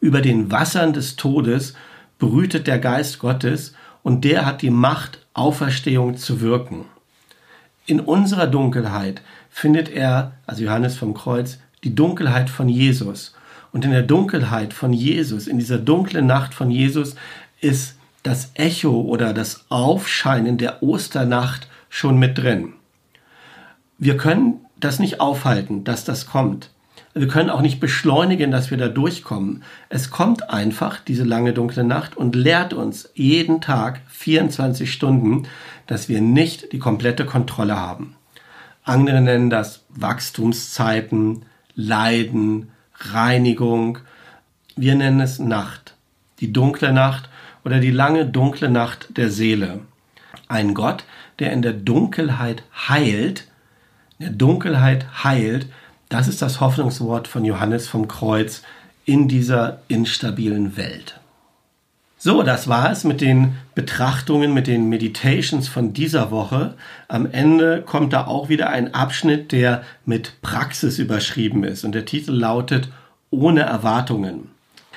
Über 0.00 0.20
den 0.20 0.50
Wassern 0.50 0.92
des 0.92 1.16
Todes 1.16 1.74
brütet 2.18 2.66
der 2.66 2.78
Geist 2.78 3.18
Gottes 3.18 3.74
und 4.02 4.24
der 4.24 4.46
hat 4.46 4.62
die 4.62 4.70
Macht, 4.70 5.18
Auferstehung 5.34 6.16
zu 6.16 6.40
wirken. 6.40 6.86
In 7.88 8.00
unserer 8.00 8.46
Dunkelheit 8.46 9.22
findet 9.48 9.88
er, 9.88 10.32
also 10.46 10.62
Johannes 10.62 10.98
vom 10.98 11.14
Kreuz, 11.14 11.58
die 11.84 11.94
Dunkelheit 11.94 12.50
von 12.50 12.68
Jesus. 12.68 13.34
Und 13.72 13.82
in 13.86 13.92
der 13.92 14.02
Dunkelheit 14.02 14.74
von 14.74 14.92
Jesus, 14.92 15.46
in 15.46 15.58
dieser 15.58 15.78
dunklen 15.78 16.26
Nacht 16.26 16.52
von 16.52 16.70
Jesus, 16.70 17.14
ist 17.62 17.96
das 18.24 18.50
Echo 18.52 19.00
oder 19.00 19.32
das 19.32 19.64
Aufscheinen 19.70 20.58
der 20.58 20.82
Osternacht 20.82 21.66
schon 21.88 22.18
mit 22.18 22.36
drin. 22.36 22.74
Wir 23.96 24.18
können 24.18 24.66
das 24.78 24.98
nicht 24.98 25.18
aufhalten, 25.18 25.84
dass 25.84 26.04
das 26.04 26.26
kommt. 26.26 26.68
Wir 27.14 27.28
können 27.28 27.50
auch 27.50 27.62
nicht 27.62 27.80
beschleunigen, 27.80 28.50
dass 28.50 28.70
wir 28.70 28.78
da 28.78 28.88
durchkommen. 28.88 29.62
Es 29.88 30.10
kommt 30.10 30.50
einfach, 30.50 31.00
diese 31.00 31.24
lange 31.24 31.52
dunkle 31.52 31.84
Nacht, 31.84 32.16
und 32.16 32.36
lehrt 32.36 32.74
uns 32.74 33.10
jeden 33.14 33.60
Tag 33.60 34.00
24 34.08 34.92
Stunden, 34.92 35.48
dass 35.86 36.08
wir 36.08 36.20
nicht 36.20 36.72
die 36.72 36.78
komplette 36.78 37.24
Kontrolle 37.24 37.76
haben. 37.76 38.14
Andere 38.84 39.20
nennen 39.20 39.50
das 39.50 39.84
Wachstumszeiten, 39.90 41.44
Leiden, 41.74 42.70
Reinigung. 42.94 43.98
Wir 44.76 44.94
nennen 44.94 45.20
es 45.20 45.38
Nacht. 45.38 45.94
Die 46.40 46.52
dunkle 46.52 46.92
Nacht 46.92 47.28
oder 47.64 47.80
die 47.80 47.90
lange 47.90 48.26
dunkle 48.26 48.70
Nacht 48.70 49.16
der 49.16 49.30
Seele. 49.30 49.80
Ein 50.46 50.72
Gott, 50.74 51.04
der 51.38 51.52
in 51.52 51.62
der 51.62 51.74
Dunkelheit 51.74 52.62
heilt, 52.88 53.46
in 54.18 54.26
der 54.26 54.34
Dunkelheit 54.34 55.22
heilt, 55.22 55.66
das 56.08 56.28
ist 56.28 56.42
das 56.42 56.60
Hoffnungswort 56.60 57.28
von 57.28 57.44
Johannes 57.44 57.88
vom 57.88 58.08
Kreuz 58.08 58.62
in 59.04 59.28
dieser 59.28 59.80
instabilen 59.88 60.76
Welt. 60.76 61.18
So, 62.20 62.42
das 62.42 62.66
war 62.66 62.90
es 62.90 63.04
mit 63.04 63.20
den 63.20 63.54
Betrachtungen, 63.76 64.52
mit 64.52 64.66
den 64.66 64.88
Meditations 64.88 65.68
von 65.68 65.92
dieser 65.92 66.32
Woche. 66.32 66.74
Am 67.06 67.30
Ende 67.30 67.82
kommt 67.86 68.12
da 68.12 68.26
auch 68.26 68.48
wieder 68.48 68.70
ein 68.70 68.92
Abschnitt, 68.92 69.52
der 69.52 69.84
mit 70.04 70.42
Praxis 70.42 70.98
überschrieben 70.98 71.62
ist 71.62 71.84
und 71.84 71.94
der 71.94 72.06
Titel 72.06 72.32
lautet 72.32 72.88
Ohne 73.30 73.60
Erwartungen. 73.60 74.50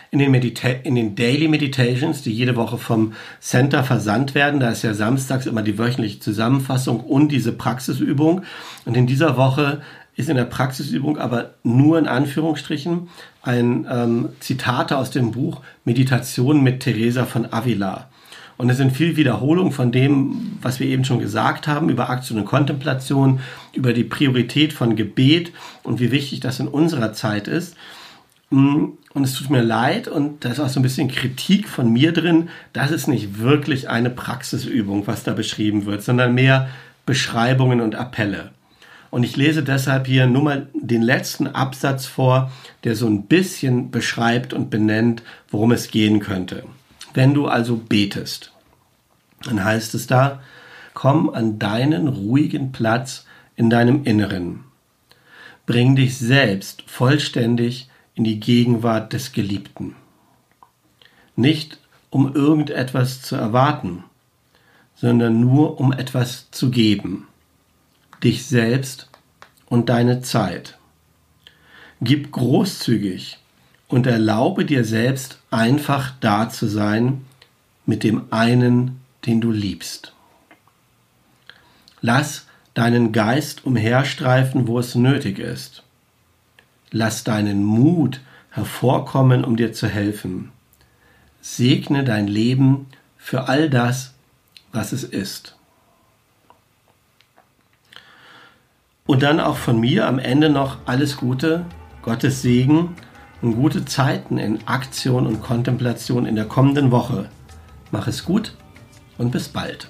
In 0.09 0.19
den, 0.19 0.31
Medita 0.31 0.67
in 0.67 0.95
den 0.95 1.15
Daily 1.15 1.47
Meditations, 1.47 2.23
die 2.23 2.33
jede 2.33 2.55
Woche 2.55 2.77
vom 2.77 3.13
Center 3.39 3.83
versandt 3.83 4.33
werden, 4.33 4.59
da 4.59 4.71
ist 4.71 4.81
ja 4.81 4.93
samstags 4.93 5.45
immer 5.45 5.61
die 5.61 5.77
wöchentliche 5.77 6.19
Zusammenfassung 6.19 7.01
und 7.01 7.29
diese 7.29 7.53
Praxisübung. 7.53 8.41
Und 8.83 8.97
in 8.97 9.07
dieser 9.07 9.37
Woche 9.37 9.81
ist 10.15 10.29
in 10.29 10.35
der 10.35 10.45
Praxisübung 10.45 11.17
aber 11.17 11.55
nur 11.63 11.97
in 11.97 12.07
Anführungsstrichen 12.07 13.09
ein 13.41 13.87
ähm, 13.89 14.29
Zitate 14.39 14.97
aus 14.97 15.11
dem 15.11 15.31
Buch 15.31 15.61
Meditation 15.85 16.61
mit 16.61 16.81
Teresa 16.81 17.25
von 17.25 17.51
Avila. 17.51 18.09
Und 18.57 18.69
es 18.69 18.77
sind 18.77 18.91
viel 18.91 19.17
Wiederholungen 19.17 19.71
von 19.71 19.91
dem, 19.91 20.59
was 20.61 20.79
wir 20.79 20.85
eben 20.85 21.03
schon 21.03 21.19
gesagt 21.19 21.67
haben, 21.67 21.89
über 21.89 22.11
Aktion 22.11 22.37
und 22.37 22.45
Kontemplation, 22.45 23.39
über 23.73 23.91
die 23.91 24.03
Priorität 24.03 24.71
von 24.71 24.95
Gebet 24.95 25.51
und 25.81 25.99
wie 25.99 26.11
wichtig 26.11 26.41
das 26.41 26.59
in 26.59 26.67
unserer 26.67 27.11
Zeit 27.13 27.47
ist. 27.47 27.75
Mm, 28.51 28.89
und 29.13 29.23
es 29.23 29.33
tut 29.33 29.49
mir 29.49 29.63
leid 29.63 30.07
und 30.07 30.45
da 30.45 30.51
ist 30.51 30.59
auch 30.59 30.69
so 30.69 30.79
ein 30.79 30.83
bisschen 30.83 31.07
Kritik 31.07 31.67
von 31.67 31.91
mir 31.91 32.11
drin. 32.13 32.49
Das 32.71 32.91
ist 32.91 33.07
nicht 33.07 33.39
wirklich 33.39 33.89
eine 33.89 34.11
Praxisübung, 34.11 35.07
was 35.07 35.23
da 35.23 35.33
beschrieben 35.33 35.85
wird, 35.85 36.03
sondern 36.03 36.35
mehr 36.35 36.69
Beschreibungen 37.07 37.81
und 37.81 37.95
Appelle. 37.95 38.51
Und 39.11 39.23
ich 39.23 39.35
lese 39.35 39.61
deshalb 39.61 40.07
hier 40.07 40.25
nur 40.25 40.41
mal 40.41 40.67
den 40.73 41.01
letzten 41.01 41.47
Absatz 41.47 42.05
vor, 42.05 42.49
der 42.85 42.95
so 42.95 43.07
ein 43.07 43.23
bisschen 43.23 43.91
beschreibt 43.91 44.53
und 44.53 44.69
benennt, 44.69 45.21
worum 45.49 45.73
es 45.73 45.91
gehen 45.91 46.21
könnte. 46.21 46.63
Wenn 47.13 47.33
du 47.33 47.47
also 47.47 47.75
betest, 47.75 48.53
dann 49.43 49.63
heißt 49.63 49.93
es 49.95 50.07
da, 50.07 50.41
komm 50.93 51.29
an 51.29 51.59
deinen 51.59 52.07
ruhigen 52.07 52.71
Platz 52.71 53.25
in 53.57 53.69
deinem 53.69 54.05
Inneren. 54.05 54.61
Bring 55.65 55.97
dich 55.97 56.17
selbst 56.17 56.83
vollständig 56.87 57.89
in 58.15 58.23
die 58.23 58.39
Gegenwart 58.39 59.11
des 59.11 59.33
Geliebten. 59.33 59.95
Nicht 61.35 61.79
um 62.09 62.33
irgendetwas 62.33 63.21
zu 63.21 63.35
erwarten, 63.35 64.05
sondern 64.95 65.41
nur 65.41 65.81
um 65.81 65.91
etwas 65.91 66.49
zu 66.51 66.71
geben 66.71 67.27
dich 68.23 68.45
selbst 68.45 69.09
und 69.67 69.89
deine 69.89 70.21
Zeit. 70.21 70.77
Gib 72.01 72.31
großzügig 72.31 73.39
und 73.87 74.07
erlaube 74.07 74.65
dir 74.65 74.85
selbst 74.85 75.39
einfach 75.51 76.13
da 76.19 76.49
zu 76.49 76.67
sein 76.67 77.25
mit 77.85 78.03
dem 78.03 78.23
einen, 78.31 79.01
den 79.25 79.41
du 79.41 79.51
liebst. 79.51 80.13
Lass 82.01 82.47
deinen 82.73 83.11
Geist 83.11 83.65
umherstreifen, 83.65 84.67
wo 84.67 84.79
es 84.79 84.95
nötig 84.95 85.39
ist. 85.39 85.83
Lass 86.89 87.23
deinen 87.23 87.63
Mut 87.63 88.21
hervorkommen, 88.49 89.43
um 89.45 89.55
dir 89.55 89.73
zu 89.73 89.87
helfen. 89.87 90.51
Segne 91.41 92.03
dein 92.03 92.27
Leben 92.27 92.87
für 93.17 93.47
all 93.47 93.69
das, 93.69 94.13
was 94.71 94.91
es 94.91 95.03
ist. 95.03 95.55
Und 99.11 99.23
dann 99.23 99.41
auch 99.41 99.57
von 99.57 99.77
mir 99.77 100.07
am 100.07 100.19
Ende 100.19 100.49
noch 100.49 100.77
alles 100.85 101.17
Gute, 101.17 101.65
Gottes 102.01 102.41
Segen 102.41 102.95
und 103.41 103.57
gute 103.57 103.83
Zeiten 103.83 104.37
in 104.37 104.65
Aktion 104.69 105.27
und 105.27 105.41
Kontemplation 105.41 106.25
in 106.25 106.37
der 106.37 106.45
kommenden 106.45 106.91
Woche. 106.91 107.27
Mach 107.91 108.07
es 108.07 108.23
gut 108.23 108.55
und 109.17 109.31
bis 109.31 109.49
bald. 109.49 109.89